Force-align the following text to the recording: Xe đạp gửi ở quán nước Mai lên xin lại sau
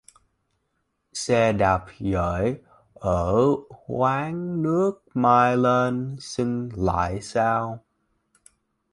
Xe 1.13 1.53
đạp 1.53 1.85
gửi 1.99 2.55
ở 2.93 3.35
quán 3.87 4.63
nước 4.63 5.03
Mai 5.13 5.57
lên 5.57 6.15
xin 6.19 6.69
lại 6.75 7.21
sau 7.21 7.79